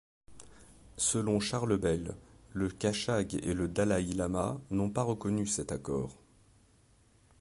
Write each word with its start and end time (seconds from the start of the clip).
Selon 0.97 1.39
Charles 1.39 1.77
Bell, 1.77 2.15
le 2.53 2.69
Kashag 2.69 3.35
et 3.43 3.53
le 3.53 3.67
dalaï-lama 3.67 4.59
n'ont 4.71 4.89
pas 4.89 5.03
reconnu 5.03 5.45
cet 5.45 5.71
accord. 5.71 6.17